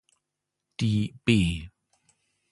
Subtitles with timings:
[0.79, 1.69] Die B